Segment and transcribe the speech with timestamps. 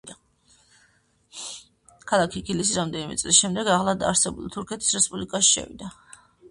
[2.13, 5.97] ქალაქი ქილისი რამდენიმე წლის შემდეგ ახლად დაარსებულ თურქეთის რესპუბლიკაში შევიდა.